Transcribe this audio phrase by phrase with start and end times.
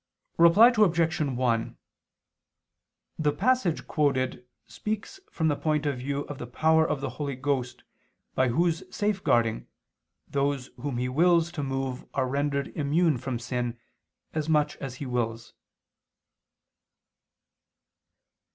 [0.39, 1.19] Reply Obj.
[1.19, 1.77] 1:
[3.19, 7.35] The passage quoted speaks from the point of view of the power of the Holy
[7.35, 7.83] Ghost,
[8.33, 9.67] by Whose safeguarding,
[10.27, 13.77] those whom He wills to move are rendered immune from sin,
[14.33, 15.53] as much as He wills.